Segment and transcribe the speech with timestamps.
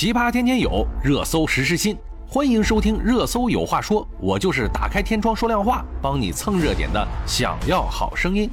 [0.00, 1.94] 奇葩天天有，热搜时时新。
[2.26, 7.06] 欢迎收听《热搜有话说》，我就是打开天窗说亮话，帮你蹭热点的。
[7.26, 8.48] 想要好声音。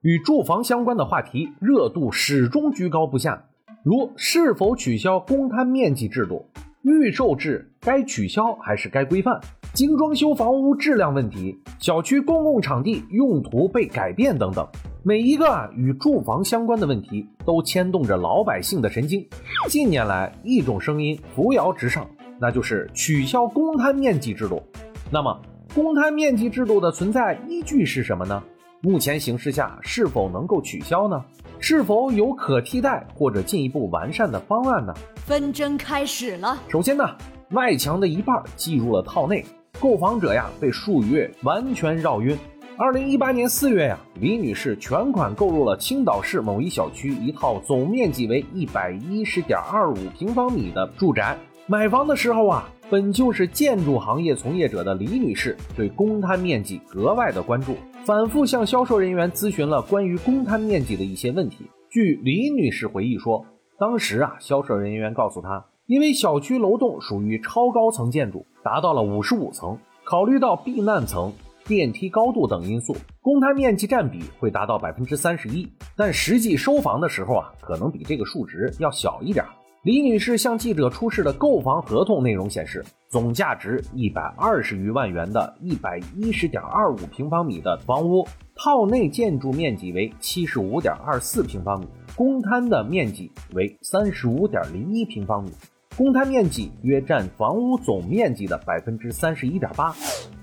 [0.00, 3.44] 与住房相关的话题热度始终居高不下，
[3.82, 6.46] 如是否取消公摊面积制度、
[6.80, 9.38] 预售制该取消还是该规范、
[9.74, 14.66] 精装修房屋质量问题、小区公共场地用途被改变等等。
[15.02, 19.26] 每一个啊与住房相关的问题都牵动着老百姓的神经。
[19.66, 22.06] 近年来，一种声音扶摇直上，
[22.38, 24.62] 那就是取消公摊面积制度。
[25.10, 25.40] 那么，
[25.74, 28.42] 公摊面积制度的存在依据是什么呢？
[28.82, 31.24] 目前形势下，是否能够取消呢？
[31.60, 34.92] 是否有可替代或者进一步完善的方案呢？
[35.16, 36.58] 纷争开始了。
[36.68, 37.04] 首先呢，
[37.52, 39.46] 外墙的一半计入了套内，
[39.80, 42.36] 购房者呀被数月完全绕晕。
[42.82, 51.36] 二零一八年四月呀，李女士全款购入了青岛市某一小区一套总面积为一百一十点二五平方米的住宅。
[51.66, 61.66] 买房的时候啊，本就是建筑行业从业者的李女士对公摊面积格外的关注，反复向销售人员咨询了关于公摊面积的一些问题。
[61.90, 63.44] 据李女士回忆说，
[63.78, 71.30] 当时啊，销售人员告诉她，因为小区楼栋属于超高层建筑，达到了五十五层，考虑到避难层。
[71.70, 79.44] 电梯高度等因素，公摊面积占比会达到百分之三十一，但实际收房的时候啊，可能比这个数值要小一点。
[79.84, 95.52] 李女士向记者出示的购房合同内容显示，总价值一百二十余万元的一百一十点二五平方米的房屋，套内建筑面积为七十五点二四平方米，公摊的面积为三十五点零一平方米，
[95.96, 99.94] 公摊面积约占房屋总面积的百分之三十一点八。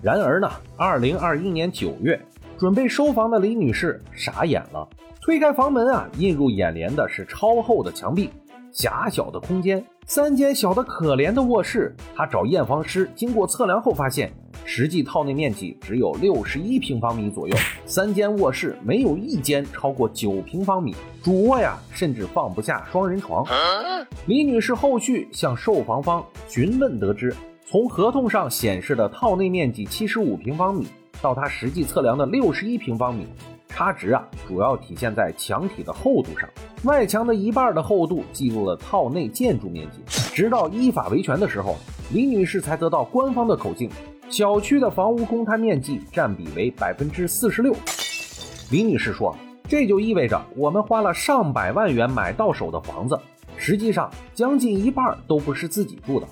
[0.00, 2.20] 然而呢，二零二一年九月，
[2.56, 4.88] 准备收房的李女士傻眼了。
[5.20, 8.30] 推开房门啊，映入眼帘的是超厚的墙壁、
[8.72, 11.94] 狭小的空间、三间小的可怜的卧室。
[12.14, 14.32] 她找验房师经过测量后发现，
[14.64, 23.44] 实际套内面积只有六十一平方米左右，三间卧室没有一间超过九平方米，主卧呀甚至放不下双人床。
[24.26, 27.34] 李女士后续向售房方询问得知。
[27.70, 30.86] 从合同上显示的套内面积七十五平方米，
[31.20, 33.26] 到它实际测量的六十一平方米，
[33.68, 36.48] 差值啊主要体现在墙体的厚度上。
[36.84, 40.00] 外墙的一半的厚度计入了套内建筑面积。
[40.34, 41.76] 直到依法维权的时候，
[42.10, 43.90] 李女士才得到官方的口径：
[44.30, 47.76] 小区的房屋公摊面积占比为百分之四十六。
[48.70, 49.36] 李女士说，
[49.68, 53.20] 这就意味着我们花了上百万元买到手的房子，
[53.58, 56.26] 实际上将近一半都不是自己住的。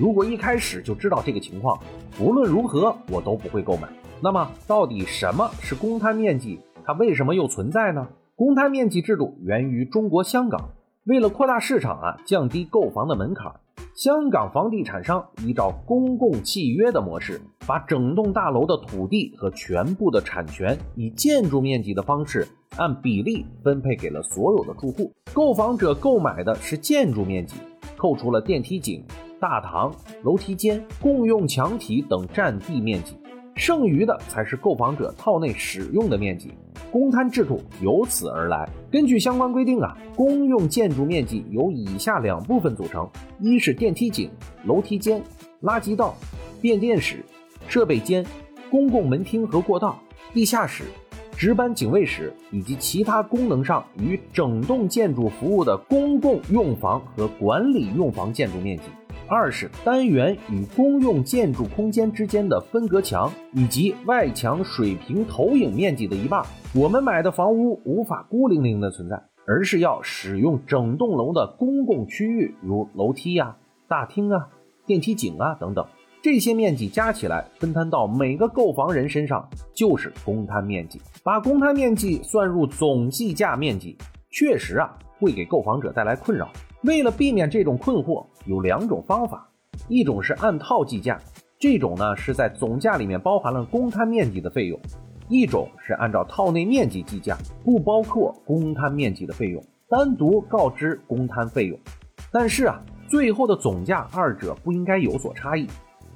[0.00, 1.78] 如果一开始就知道这个情况，
[2.18, 3.86] 无论如何我都不会购买。
[4.22, 6.58] 那么，到底什么是公摊面积？
[6.86, 8.08] 它为什么又存在呢？
[8.34, 10.70] 公摊面积制度源于中国香港，
[11.04, 13.52] 为了扩大市场啊，降低购房的门槛，
[13.94, 25.12] 香港房地产商依照公共契约的模式，把整栋大楼的土地和全部的产权以建筑面积的方式按比例分配给了所有的住户。
[25.34, 27.56] 购房者购买的是建筑面积，
[27.98, 29.04] 扣除了电梯井。
[29.40, 29.90] 大堂、
[30.22, 33.16] 楼梯间、共用墙体等占地面积，
[33.54, 36.52] 剩余的才是购房者套内使用的面积。
[36.92, 38.68] 公摊制度由此而来。
[38.90, 43.08] 根据相关规定啊，公用建筑面积由以下两部分组成：
[43.40, 44.30] 一是电梯井、
[44.64, 45.22] 楼梯间、
[45.62, 46.14] 垃圾道、
[46.60, 47.24] 变电室、
[47.66, 48.26] 设备间、
[48.70, 49.98] 公共门厅和过道、
[50.34, 50.84] 地下室、
[51.36, 58.84] 值班警卫室以及其他功能上与整栋建筑服务的公共用房和管理用房建筑面积。
[59.30, 66.44] 二是单元与公用建筑空间之间的分隔墙以及外墙水平投影面积的一半。
[66.74, 74.48] 我们买的房屋无法孤零零的存在，而是要使用整栋楼的公共区域，如楼梯呀、大厅啊、
[74.84, 75.86] 电梯井啊等等。
[76.20, 81.00] 这些面积加起来分摊到每个购房人身上，就是公摊面积。
[81.22, 83.96] 把公摊面积算入总计价面积，
[84.28, 86.48] 确实啊会给购房者带来困扰。
[86.82, 89.46] 为了避免这种困惑，有两种方法，
[89.88, 91.20] 一种是按套计价，
[91.58, 94.78] 这种呢是在总价里面包含了公摊面积的费用；
[95.28, 101.78] 一种是按照套内面积计价，不包括公摊面积的费用，单独告知公摊费用。
[102.32, 105.66] 但是啊，最后的总价二者不应该有所差异。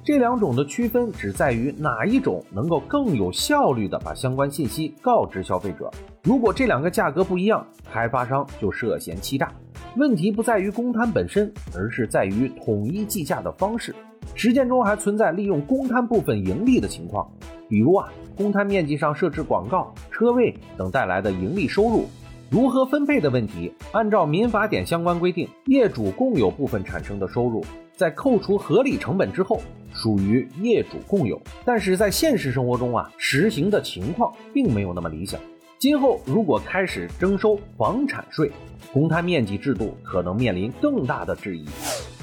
[0.03, 5.91] 这两种的区分只在于哪一种能够更有效率地把相关信息告知消费者。
[6.23, 9.51] 如果这两个价格不一样，开发商就涉嫌欺诈。
[9.97, 13.95] 问题不在于公摊本身，而是在于统一计价的方式。
[14.33, 17.31] 实践中还存在利用公摊部分盈利的情况，
[17.69, 22.07] 比如啊，公摊面积上设置广告、车位等带来的盈利收入，
[22.49, 27.63] 如何分配的问题，按照民法典相关规定，业主共有部分产生的收入，
[27.95, 29.61] 在扣除合理成本之后，
[29.93, 31.41] 属于业主共有。
[31.63, 35.39] 但是在现实生活中啊，实行的情况并没有那么理想。
[35.85, 38.51] 今后如果开始征收房产税，
[38.91, 41.67] 公摊面积制度可能面临更大的质疑。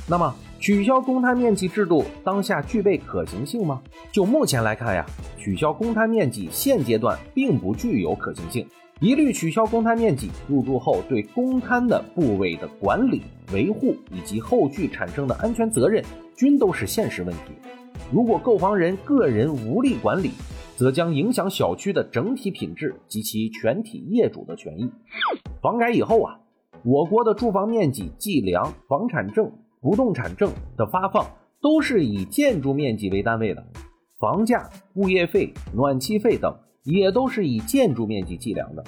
[0.09, 3.81] 那么，取消公摊面积制度当下具备可行性吗？
[4.11, 5.07] 就目前来看呀，
[5.39, 8.67] 取消公摊面积现阶段并不具有可行性。
[8.99, 13.23] 一律取消公摊面积，入住后对公摊的部位的管理、
[13.53, 16.05] 维护以及后续产生的安全责任，
[16.35, 17.53] 均都是现实问题。
[18.13, 20.33] 如果购房人个人无力管理，
[20.83, 24.91] 则将影响小区的整体品质及其全体业主的权益。
[25.61, 26.41] 房改以后啊，
[26.83, 31.25] 我国的住房面积计量、房产证、不动产证的发放
[31.61, 33.65] 都是以建筑面积为单位的，
[34.19, 36.53] 房价、物业费、暖气费等
[36.83, 38.83] 也都是以建筑面积计量的。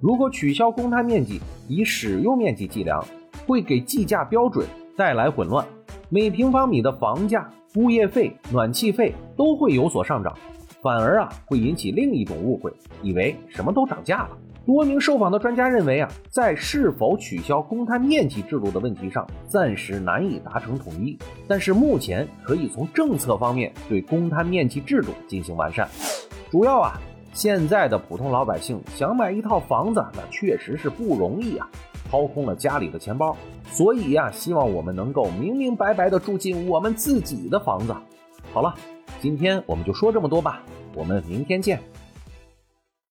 [0.00, 3.06] 如果取消公摊面积，以使用面积计量，
[3.46, 4.66] 会给计价标准
[4.96, 5.64] 带来混乱，
[6.08, 10.36] 每平方米的房价、物业费、暖气费都会有所上涨。
[10.86, 12.72] 反而啊，会引起另一种误会，
[13.02, 14.38] 以为什么都涨价了。
[14.64, 21.18] 多名受访的专家认为啊，在是否取消公摊面积制度的问题上，暂时难以达成统一。
[21.48, 25.88] 但是目前可以从政策方面对公摊面积制度进行完善。
[26.52, 27.00] 主要啊，
[27.32, 31.68] 现在的普通老百姓想买一套房子，那确实是不容易啊，
[32.08, 33.36] 掏空了家里的钱包。
[33.72, 37.92] 所以呀，希望我们能够明明白白的住进我们自己的房子。
[38.52, 38.72] 好了。
[39.18, 40.62] 今天我们就说这么多吧，
[40.96, 41.78] 我们明天见。